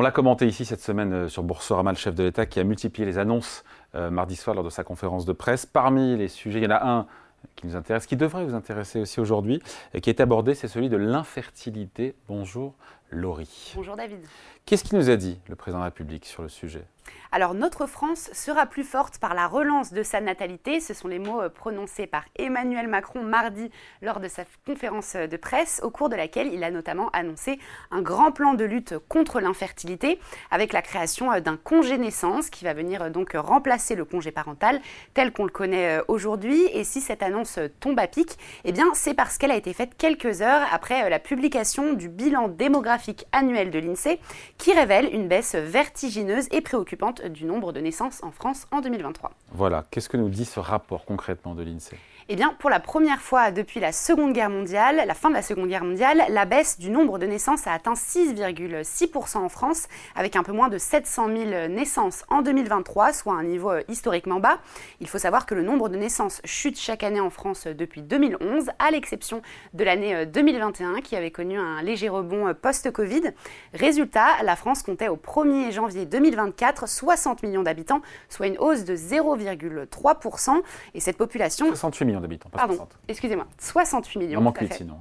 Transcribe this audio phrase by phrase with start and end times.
[0.00, 2.64] On l'a commenté ici cette semaine euh, sur Boursorama, le chef de l'État qui a
[2.64, 5.66] multiplié les annonces euh, mardi soir lors de sa conférence de presse.
[5.66, 7.06] Parmi les sujets, il y en a un
[7.54, 9.60] qui nous intéresse, qui devrait vous intéresser aussi aujourd'hui,
[9.92, 12.14] et qui est abordé, c'est celui de l'infertilité.
[12.28, 12.72] Bonjour
[13.10, 13.72] Laurie.
[13.74, 14.20] Bonjour David.
[14.66, 16.84] Qu'est-ce qu'il nous a dit le président de la République sur le sujet?
[17.32, 20.80] Alors notre France sera plus forte par la relance de sa natalité.
[20.80, 23.70] Ce sont les mots euh, prononcés par Emmanuel Macron mardi
[24.02, 27.58] lors de sa conférence de presse, au cours de laquelle il a notamment annoncé
[27.90, 30.20] un grand plan de lutte contre l'infertilité,
[30.50, 34.30] avec la création euh, d'un congé naissance qui va venir euh, donc remplacer le congé
[34.30, 34.80] parental
[35.14, 36.62] tel qu'on le connaît aujourd'hui.
[36.72, 39.96] Et si cette annonce tombe à pic, eh bien c'est parce qu'elle a été faite
[39.96, 42.99] quelques heures après la publication du bilan démographique
[43.32, 44.18] annuel de l'INSEE,
[44.58, 49.32] qui révèle une baisse vertigineuse et préoccupante du nombre de naissances en France en 2023.
[49.52, 51.96] Voilà, qu'est-ce que nous dit ce rapport concrètement de l'INSEE?
[52.32, 55.42] Eh bien, pour la première fois depuis la Seconde Guerre mondiale, la fin de la
[55.42, 60.36] Seconde Guerre mondiale, la baisse du nombre de naissances a atteint 6,6% en France, avec
[60.36, 64.60] un peu moins de 700 000 naissances en 2023, soit un niveau euh, historiquement bas.
[65.00, 68.70] Il faut savoir que le nombre de naissances chute chaque année en France depuis 2011,
[68.78, 69.42] à l'exception
[69.74, 72.54] de l'année 2021 euh, qui avait connu un léger rebond euh,
[72.90, 73.32] post-Covid.
[73.74, 78.94] Résultat, la France comptait au 1er janvier 2024 60 millions d'habitants, soit une hausse de
[78.94, 80.62] 0,3%.
[80.94, 81.66] Et cette population...
[81.66, 82.50] 68 millions d'habitants.
[82.50, 84.38] Pardon, excusez-moi, 68 millions.
[84.38, 84.96] On manque sinon.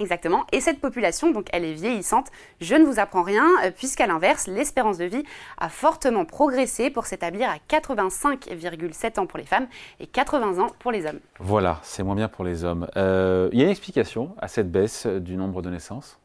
[0.00, 0.46] Exactement.
[0.50, 2.28] Et cette population, donc, elle est vieillissante.
[2.62, 5.22] Je ne vous apprends rien, euh, puisqu'à l'inverse, l'espérance de vie
[5.58, 9.66] a fortement progressé pour s'établir à 85,7 ans pour les femmes
[10.00, 11.20] et 80 ans pour les hommes.
[11.38, 12.88] Voilà, c'est moins bien pour les hommes.
[12.96, 16.19] Euh, il y a une explication à cette baisse du nombre de naissances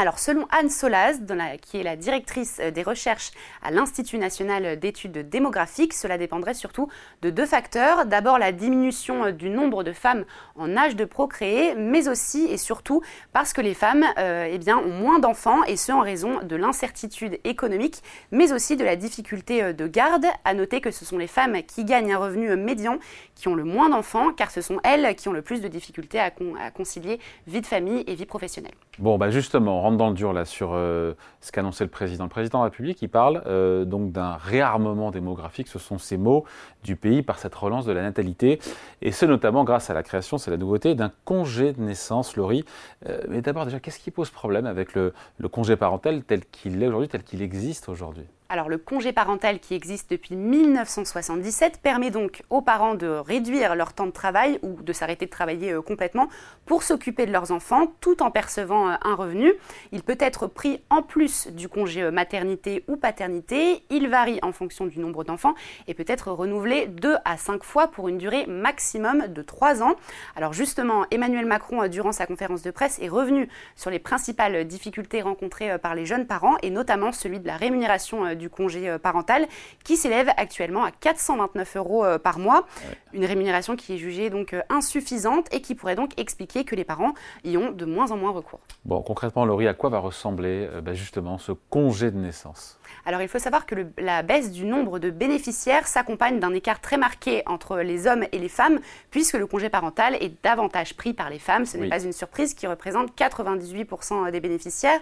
[0.00, 1.18] alors, selon Anne Solaz,
[1.60, 3.32] qui est la directrice euh, des recherches
[3.64, 6.86] à l'Institut national d'études démographiques, cela dépendrait surtout
[7.20, 8.06] de deux facteurs.
[8.06, 10.24] D'abord, la diminution euh, du nombre de femmes
[10.54, 14.78] en âge de procréer, mais aussi et surtout parce que les femmes euh, eh bien,
[14.78, 19.72] ont moins d'enfants, et ce en raison de l'incertitude économique, mais aussi de la difficulté
[19.72, 20.26] de garde.
[20.44, 22.98] À noter que ce sont les femmes qui gagnent un revenu médian
[23.34, 26.20] qui ont le moins d'enfants, car ce sont elles qui ont le plus de difficultés
[26.20, 26.30] à,
[26.70, 27.18] concilier
[27.48, 28.74] vie de famille et vie professionnelle.
[29.00, 32.24] Bon, bah justement, dans le dur là sur euh, ce qu'annonçait le président.
[32.24, 36.16] Le président de la République, il parle euh, donc d'un réarmement démographique, ce sont ces
[36.16, 36.44] mots
[36.84, 38.58] du pays par cette relance de la natalité,
[39.02, 42.64] et ce notamment grâce à la création, c'est la nouveauté, d'un congé de naissance, Laurie.
[43.08, 46.82] Euh, mais d'abord déjà, qu'est-ce qui pose problème avec le, le congé parental tel qu'il
[46.82, 48.26] est aujourd'hui, tel qu'il existe aujourd'hui?
[48.50, 53.92] Alors le congé parental qui existe depuis 1977 permet donc aux parents de réduire leur
[53.92, 56.28] temps de travail ou de s'arrêter de travailler euh, complètement
[56.64, 59.52] pour s'occuper de leurs enfants tout en percevant euh, un revenu.
[59.92, 63.82] Il peut être pris en plus du congé euh, maternité ou paternité.
[63.90, 65.54] Il varie en fonction du nombre d'enfants
[65.86, 69.94] et peut être renouvelé deux à cinq fois pour une durée maximum de trois ans.
[70.36, 75.20] Alors justement, Emmanuel Macron, durant sa conférence de presse, est revenu sur les principales difficultés
[75.20, 79.46] rencontrées par les jeunes parents et notamment celui de la rémunération du congé euh, parental
[79.84, 82.66] qui s'élève actuellement à 429 euros euh, par mois.
[83.12, 86.84] Une rémunération qui est jugée donc euh, insuffisante et qui pourrait donc expliquer que les
[86.84, 88.60] parents y ont de moins en moins recours.
[88.84, 92.78] Bon, concrètement, Laurie, à quoi va ressembler bah, justement ce congé de naissance?
[93.04, 96.96] Alors il faut savoir que la baisse du nombre de bénéficiaires s'accompagne d'un écart très
[96.96, 98.78] marqué entre les hommes et les femmes,
[99.10, 101.66] puisque le congé parental est davantage pris par les femmes.
[101.66, 105.00] Ce n'est pas une surprise qui représente 98% des bénéficiaires.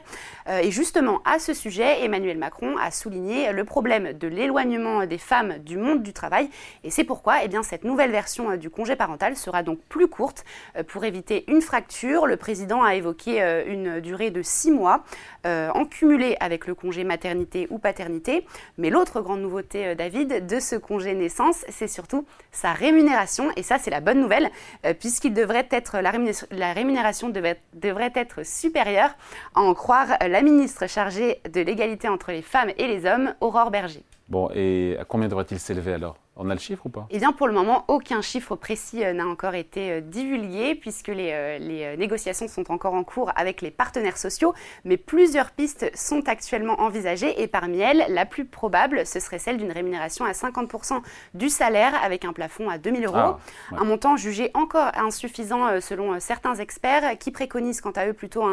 [0.48, 5.58] et justement, à ce sujet, Emmanuel Macron a souligné le problème de l'éloignement des femmes
[5.58, 6.48] du monde du travail.
[6.84, 10.08] Et c'est pourquoi eh bien, cette nouvelle version euh, du congé parental sera donc plus
[10.08, 10.44] courte.
[10.76, 15.04] Euh, pour éviter une fracture, le président a évoqué euh, une durée de six mois
[15.44, 18.44] en cumulé avec le congé maternité ou paternité.
[18.78, 23.52] Mais l'autre grande nouveauté, David, de ce congé naissance, c'est surtout sa rémunération.
[23.54, 24.50] Et ça, c'est la bonne nouvelle,
[24.98, 29.10] puisqu'il devrait être, la rémunération devrait être supérieure,
[29.54, 33.70] à en croire la ministre chargée de l'égalité entre les femmes et les hommes, Aurore
[33.70, 34.02] Berger.
[34.28, 36.16] Bon, et à combien devrait-il s'élever alors?
[36.36, 37.06] On a le chiffre ou pas?
[37.10, 41.08] Eh bien, pour le moment, aucun chiffre précis euh, n'a encore été euh, divulgué puisque
[41.08, 44.54] les, euh, négociations sont encore en cours avec les partenaires sociaux,
[44.84, 49.56] mais plusieurs pistes sont actuellement envisagées et parmi elles, la plus probable, ce serait celle
[49.56, 51.00] d'une rémunération à 50%
[51.34, 53.16] du salaire avec un plafond à 2000 euros.
[53.16, 53.38] Ah,
[53.72, 58.44] un montant jugé encore insuffisant selon certains experts qui préconisent quant à eux plutôt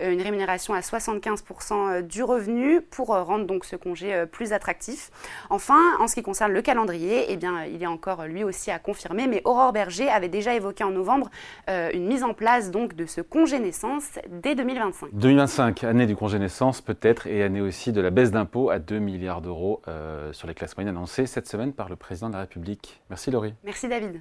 [0.00, 5.10] une rémunération à 75% du revenu pour rendre donc ce congé plus attractif.
[5.50, 8.78] Enfin, en ce qui concerne le calendrier, eh bien, il est encore lui aussi à
[8.78, 9.26] confirmer.
[9.26, 11.30] Mais Aurore Berger avait déjà évoqué en novembre
[11.70, 15.08] euh, une mise en place donc de ce congé naissance dès 2025.
[15.12, 18.98] 2025, année du congé naissance peut-être, et année aussi de la baisse d'impôts à 2
[18.98, 22.40] milliards d'euros euh, sur les classes moyennes annoncées cette semaine par le président de la
[22.40, 23.00] République.
[23.08, 23.54] Merci Laurie.
[23.64, 24.20] Merci David.